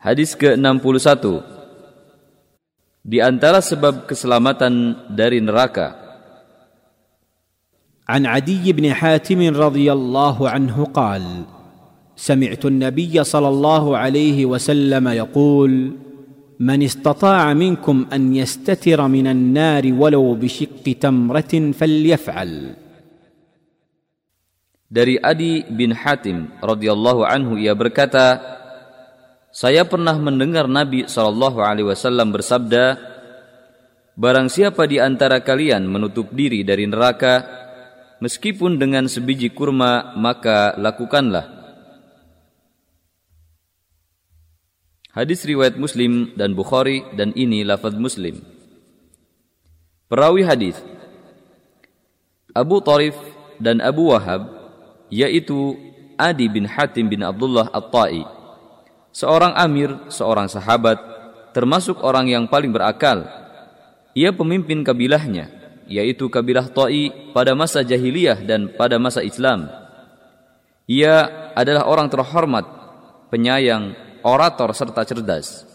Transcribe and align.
Hadis 0.00 0.32
ke-61. 0.32 1.44
Di 3.04 3.20
antara 3.20 3.60
sebab 3.60 4.08
keselamatan 4.08 4.96
dari 5.12 5.44
neraka. 5.44 6.00
عن 8.10 8.26
عدي 8.26 8.66
بن 8.74 8.90
حاتم 8.90 9.54
رضي 9.54 9.86
الله 9.86 10.36
عنه 10.50 10.76
قال 10.90 11.22
سمعت 12.18 12.58
النبي 12.66 13.14
صلى 13.24 13.48
الله 13.48 13.84
عليه 13.96 14.50
وسلم 14.50 15.08
يقول 15.08 15.72
من 16.58 16.82
استطاع 16.82 17.54
منكم 17.54 18.06
ان 18.10 18.34
يستتر 18.34 18.98
من 19.06 19.26
النار 19.30 19.94
ولو 19.94 20.34
بشق 20.34 20.82
تمره 20.82 21.54
فليفعل 21.70 22.52
Dari 24.90 25.22
Adi 25.22 25.62
bin 25.70 25.94
Hatim 25.94 26.50
radhiyallahu 26.58 27.22
anhu 27.22 27.54
ia 27.54 27.78
berkata, 27.78 28.58
saya 29.60 29.84
pernah 29.84 30.16
mendengar 30.16 30.64
Nabi 30.64 31.04
Shallallahu 31.04 31.60
alaihi 31.60 31.84
wasallam 31.84 32.32
bersabda, 32.32 32.96
barang 34.16 34.48
siapa 34.48 34.88
di 34.88 34.96
antara 34.96 35.44
kalian 35.44 35.84
menutup 35.84 36.32
diri 36.32 36.64
dari 36.64 36.88
neraka 36.88 37.44
meskipun 38.24 38.80
dengan 38.80 39.04
sebiji 39.04 39.52
kurma 39.52 40.16
maka 40.16 40.72
lakukanlah. 40.80 41.60
Hadis 45.12 45.44
riwayat 45.44 45.76
Muslim 45.76 46.32
dan 46.40 46.56
Bukhari 46.56 47.04
dan 47.12 47.36
ini 47.36 47.60
lafaz 47.60 47.92
Muslim. 47.92 48.40
Perawi 50.08 50.40
hadis 50.40 50.80
Abu 52.56 52.80
Tarif 52.80 53.12
dan 53.60 53.84
Abu 53.84 54.08
Wahab 54.08 54.48
yaitu 55.12 55.76
Adi 56.16 56.48
bin 56.48 56.64
Hatim 56.64 57.12
bin 57.12 57.20
Abdullah 57.20 57.68
At-Ta'i. 57.76 58.39
Seorang 59.10 59.58
amir, 59.58 59.90
seorang 60.06 60.46
sahabat, 60.46 60.98
termasuk 61.50 61.98
orang 62.06 62.30
yang 62.30 62.44
paling 62.46 62.70
berakal. 62.70 63.26
Ia 64.14 64.30
pemimpin 64.30 64.86
kabilahnya, 64.86 65.50
yaitu 65.90 66.30
kabilah 66.30 66.70
Ta'i 66.70 67.34
pada 67.34 67.54
masa 67.58 67.82
jahiliyah 67.82 68.42
dan 68.46 68.70
pada 68.74 69.02
masa 69.02 69.26
Islam. 69.26 69.66
Ia 70.86 71.50
adalah 71.54 71.86
orang 71.90 72.10
terhormat, 72.10 72.66
penyayang, 73.30 73.94
orator 74.22 74.70
serta 74.74 75.02
cerdas. 75.06 75.66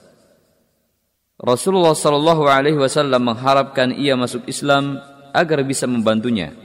Rasulullah 1.36 1.92
Shallallahu 1.92 2.48
Alaihi 2.48 2.80
Wasallam 2.80 3.36
mengharapkan 3.36 3.92
ia 3.92 4.16
masuk 4.16 4.48
Islam 4.48 5.04
agar 5.36 5.60
bisa 5.68 5.84
membantunya. 5.84 6.56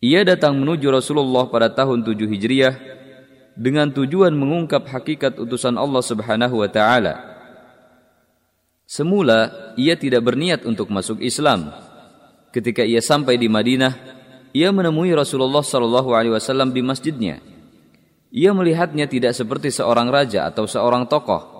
Ia 0.00 0.24
datang 0.24 0.56
menuju 0.56 0.88
Rasulullah 0.88 1.46
pada 1.52 1.68
tahun 1.68 2.00
7 2.02 2.16
Hijriah 2.26 2.74
dengan 3.54 3.92
tujuan 3.92 4.32
mengungkap 4.32 4.88
hakikat 4.88 5.36
utusan 5.36 5.76
Allah 5.76 6.02
Subhanahu 6.04 6.60
wa 6.60 6.68
taala. 6.70 7.14
Semula 8.84 9.72
ia 9.80 9.96
tidak 9.96 10.24
berniat 10.26 10.68
untuk 10.68 10.92
masuk 10.92 11.20
Islam. 11.24 11.72
Ketika 12.52 12.84
ia 12.84 13.00
sampai 13.00 13.40
di 13.40 13.48
Madinah, 13.48 13.96
ia 14.52 14.68
menemui 14.68 15.16
Rasulullah 15.16 15.64
Shallallahu 15.64 16.12
alaihi 16.12 16.36
wasallam 16.36 16.76
di 16.76 16.84
masjidnya. 16.84 17.40
Ia 18.32 18.52
melihatnya 18.52 19.08
tidak 19.08 19.32
seperti 19.32 19.72
seorang 19.72 20.12
raja 20.12 20.48
atau 20.48 20.68
seorang 20.68 21.08
tokoh. 21.08 21.52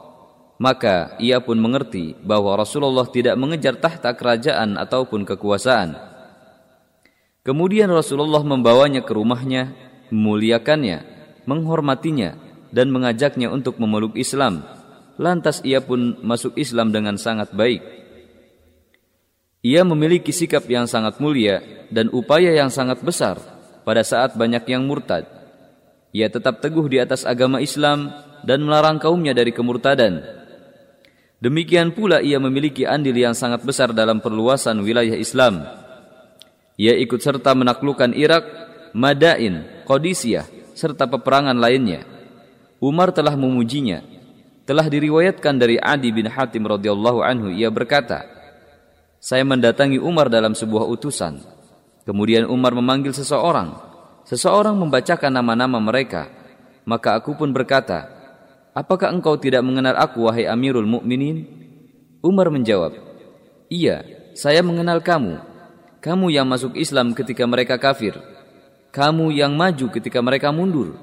Maka 0.61 1.17
ia 1.19 1.41
pun 1.41 1.57
mengerti 1.57 2.15
bahwa 2.21 2.55
Rasulullah 2.55 3.09
tidak 3.09 3.35
mengejar 3.41 3.81
tahta 3.81 4.13
kerajaan 4.15 4.77
ataupun 4.77 5.25
kekuasaan 5.25 6.13
Kemudian 7.43 7.91
Rasulullah 7.91 8.47
membawanya 8.47 9.03
ke 9.03 9.19
rumahnya, 9.19 9.75
memuliakannya, 10.15 11.03
menghormatinya, 11.49 12.37
dan 12.73 12.89
mengajaknya 12.89 13.53
untuk 13.53 13.77
memeluk 13.77 14.17
Islam. 14.17 14.65
Lantas 15.21 15.61
ia 15.63 15.85
pun 15.85 16.19
masuk 16.25 16.57
Islam 16.57 16.89
dengan 16.91 17.21
sangat 17.21 17.53
baik. 17.53 17.85
Ia 19.63 19.87
memiliki 19.87 20.35
sikap 20.35 20.67
yang 20.67 20.91
sangat 20.91 21.23
mulia 21.23 21.63
dan 21.93 22.11
upaya 22.11 22.51
yang 22.51 22.73
sangat 22.73 23.05
besar 23.05 23.39
pada 23.87 24.03
saat 24.03 24.35
banyak 24.35 24.67
yang 24.67 24.83
murtad. 24.89 25.29
Ia 26.11 26.27
tetap 26.27 26.59
teguh 26.59 26.89
di 26.91 26.99
atas 26.99 27.23
agama 27.23 27.63
Islam 27.63 28.11
dan 28.43 28.65
melarang 28.67 28.99
kaumnya 28.99 29.37
dari 29.37 29.55
kemurtadan. 29.55 30.25
Demikian 31.39 31.95
pula 31.95 32.19
ia 32.19 32.43
memiliki 32.43 32.83
andil 32.83 33.15
yang 33.15 33.37
sangat 33.37 33.63
besar 33.63 33.95
dalam 33.95 34.19
perluasan 34.19 34.83
wilayah 34.83 35.15
Islam 35.15 35.63
ia 36.81 36.97
ikut 36.97 37.21
serta 37.21 37.53
menaklukkan 37.53 38.17
Irak, 38.17 38.45
Madain, 38.97 39.85
Qadisiyah, 39.85 40.49
serta 40.73 41.09
peperangan 41.09 41.57
lainnya. 41.57 42.05
Umar 42.83 43.15
telah 43.15 43.39
memujinya. 43.39 44.03
Telah 44.63 44.87
diriwayatkan 44.87 45.55
dari 45.59 45.79
Adi 45.79 46.11
bin 46.15 46.27
Hatim 46.31 46.67
radhiyallahu 46.67 47.23
anhu 47.23 47.49
ia 47.51 47.71
berkata, 47.71 48.27
"Saya 49.19 49.43
mendatangi 49.47 49.99
Umar 49.99 50.31
dalam 50.31 50.55
sebuah 50.55 50.87
utusan. 50.87 51.43
Kemudian 52.03 52.51
Umar 52.51 52.75
memanggil 52.75 53.15
seseorang. 53.15 53.75
Seseorang 54.27 54.75
membacakan 54.79 55.31
nama-nama 55.31 55.79
mereka. 55.79 56.31
Maka 56.83 57.15
aku 57.15 57.39
pun 57.39 57.55
berkata, 57.55 58.11
"Apakah 58.75 59.15
engkau 59.15 59.39
tidak 59.39 59.63
mengenal 59.63 59.95
aku 59.99 60.27
wahai 60.27 60.51
Amirul 60.51 60.87
Mukminin?" 60.87 61.47
Umar 62.23 62.51
menjawab, 62.51 62.95
"Iya, 63.71 64.03
saya 64.35 64.63
mengenal 64.63 65.03
kamu." 65.03 65.53
Kamu 66.03 66.35
yang 66.35 66.51
masuk 66.51 66.75
Islam 66.75 67.15
ketika 67.15 67.47
mereka 67.47 67.79
kafir. 67.79 68.19
Kamu 68.93 69.33
yang 69.33 69.57
maju 69.57 69.89
ketika 69.89 70.21
mereka 70.21 70.53
mundur. 70.53 71.01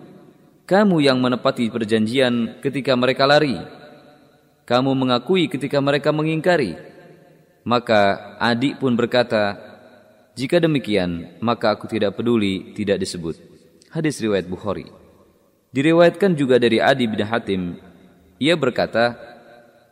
Kamu 0.69 1.01
yang 1.01 1.17
menepati 1.17 1.73
perjanjian 1.73 2.61
ketika 2.61 2.93
mereka 2.93 3.25
lari. 3.25 3.57
Kamu 4.69 4.93
mengakui 4.93 5.49
ketika 5.49 5.81
mereka 5.81 6.13
mengingkari. 6.13 6.77
Maka 7.65 8.37
adik 8.37 8.77
pun 8.77 8.93
berkata, 8.93 9.57
jika 10.37 10.61
demikian, 10.61 11.33
maka 11.41 11.73
aku 11.73 11.89
tidak 11.89 12.13
peduli 12.13 12.77
tidak 12.77 13.01
disebut. 13.01 13.41
Hadis 13.89 14.21
riwayat 14.21 14.45
Bukhari. 14.45 14.85
Diriwayatkan 15.73 16.37
juga 16.37 16.61
dari 16.61 16.77
Adi 16.77 17.09
bin 17.09 17.25
Hatim. 17.25 17.81
Ia 18.37 18.53
berkata, 18.53 19.17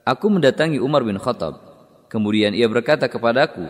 Aku 0.05 0.29
mendatangi 0.29 0.77
Umar 0.77 1.01
bin 1.01 1.17
Khattab. 1.17 1.57
Kemudian 2.13 2.53
ia 2.53 2.69
berkata 2.69 3.09
kepadaku, 3.09 3.67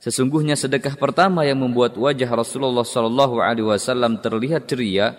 Sesungguhnya 0.00 0.56
sedekah 0.56 0.96
pertama 0.96 1.44
yang 1.44 1.60
membuat 1.60 1.92
wajah 1.92 2.32
Rasulullah 2.32 2.88
Shallallahu 2.88 3.44
Alaihi 3.44 3.68
Wasallam 3.68 4.16
terlihat 4.24 4.64
ceria 4.64 5.12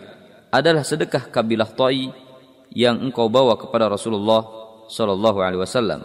adalah 0.49 0.81
sedekah 0.81 1.29
kabilah 1.29 1.69
Ta'i 1.69 2.09
yang 2.73 2.97
engkau 2.97 3.29
bawa 3.29 3.61
kepada 3.61 3.85
Rasulullah 3.85 4.41
Shallallahu 4.89 5.37
Alaihi 5.37 5.61
Wasallam. 5.61 6.01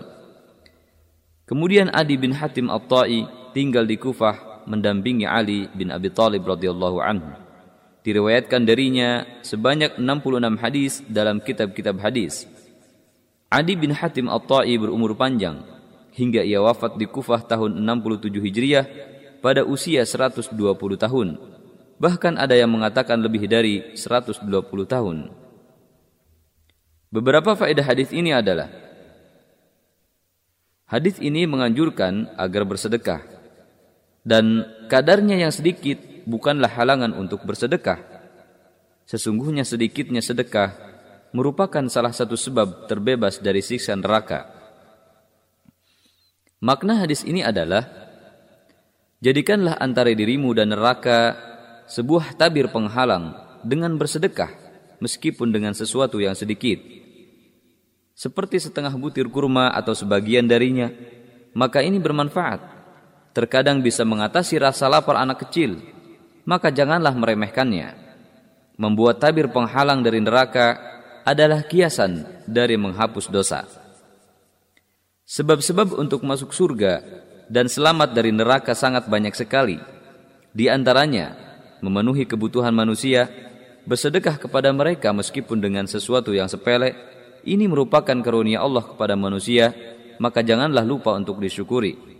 Kemudian 1.48 1.88
Adi 1.88 2.20
bin 2.20 2.36
Hatim 2.36 2.68
At-Ta'i 2.68 3.24
tinggal 3.56 3.88
di 3.88 3.96
Kufah 3.96 4.68
mendampingi 4.68 5.24
Ali 5.24 5.72
bin 5.72 5.88
Abi 5.88 6.12
Thalib 6.12 6.44
radhiyallahu 6.44 7.00
anhu. 7.00 7.32
Diriwayatkan 8.04 8.68
darinya 8.68 9.24
sebanyak 9.40 9.96
66 9.96 10.62
hadis 10.62 11.00
dalam 11.08 11.40
kitab-kitab 11.40 11.96
hadis. 12.04 12.44
Adi 13.48 13.72
bin 13.72 13.96
Hatim 13.96 14.28
At-Ta'i 14.28 14.76
berumur 14.76 15.16
panjang 15.16 15.75
hingga 16.16 16.40
ia 16.40 16.64
wafat 16.64 16.96
di 16.96 17.04
Kufah 17.04 17.44
tahun 17.44 17.76
67 17.84 18.32
Hijriah 18.32 18.84
pada 19.44 19.62
usia 19.62 20.02
120 20.02 20.56
tahun. 20.96 21.28
Bahkan 22.00 22.40
ada 22.40 22.56
yang 22.56 22.72
mengatakan 22.72 23.20
lebih 23.20 23.44
dari 23.44 23.92
120 23.92 24.42
tahun. 24.88 25.16
Beberapa 27.12 27.54
faedah 27.54 27.84
hadis 27.84 28.10
ini 28.10 28.32
adalah 28.32 28.68
Hadis 30.86 31.18
ini 31.18 31.50
menganjurkan 31.50 32.38
agar 32.38 32.62
bersedekah 32.62 33.18
dan 34.22 34.62
kadarnya 34.86 35.34
yang 35.34 35.50
sedikit 35.50 35.98
bukanlah 36.30 36.70
halangan 36.70 37.10
untuk 37.10 37.42
bersedekah. 37.42 37.98
Sesungguhnya 39.02 39.66
sedikitnya 39.66 40.22
sedekah 40.22 40.78
merupakan 41.34 41.82
salah 41.90 42.14
satu 42.14 42.38
sebab 42.38 42.86
terbebas 42.86 43.42
dari 43.42 43.66
siksa 43.66 43.98
neraka. 43.98 44.65
Makna 46.64 47.04
hadis 47.04 47.20
ini 47.20 47.44
adalah 47.44 47.84
jadikanlah 49.20 49.76
antara 49.76 50.08
dirimu 50.16 50.56
dan 50.56 50.72
neraka 50.72 51.36
sebuah 51.84 52.32
tabir 52.40 52.72
penghalang 52.72 53.36
dengan 53.60 54.00
bersedekah 54.00 54.48
meskipun 55.04 55.52
dengan 55.52 55.76
sesuatu 55.76 56.16
yang 56.16 56.32
sedikit. 56.32 56.80
Seperti 58.16 58.56
setengah 58.56 58.96
butir 58.96 59.28
kurma 59.28 59.68
atau 59.76 59.92
sebagian 59.92 60.48
darinya, 60.48 60.88
maka 61.52 61.84
ini 61.84 62.00
bermanfaat. 62.00 62.74
Terkadang 63.36 63.84
bisa 63.84 64.08
mengatasi 64.08 64.56
rasa 64.56 64.88
lapar 64.88 65.20
anak 65.20 65.44
kecil, 65.44 65.76
maka 66.48 66.72
janganlah 66.72 67.12
meremehkannya. 67.12 67.92
Membuat 68.80 69.20
tabir 69.20 69.52
penghalang 69.52 70.00
dari 70.00 70.24
neraka 70.24 70.80
adalah 71.28 71.68
kiasan 71.68 72.24
dari 72.48 72.80
menghapus 72.80 73.28
dosa. 73.28 73.85
Sebab-sebab 75.26 75.98
untuk 75.98 76.22
masuk 76.22 76.54
surga 76.54 77.02
dan 77.50 77.66
selamat 77.66 78.14
dari 78.14 78.30
neraka 78.30 78.78
sangat 78.78 79.10
banyak 79.10 79.34
sekali. 79.34 79.74
Di 80.54 80.70
antaranya, 80.70 81.34
memenuhi 81.82 82.30
kebutuhan 82.30 82.70
manusia, 82.70 83.26
bersedekah 83.90 84.38
kepada 84.38 84.70
mereka 84.70 85.10
meskipun 85.10 85.58
dengan 85.58 85.90
sesuatu 85.90 86.30
yang 86.30 86.46
sepele, 86.46 86.94
ini 87.42 87.66
merupakan 87.66 88.14
karunia 88.22 88.62
Allah 88.62 88.86
kepada 88.86 89.18
manusia, 89.18 89.74
maka 90.22 90.46
janganlah 90.46 90.86
lupa 90.86 91.18
untuk 91.18 91.42
disyukuri. 91.42 92.15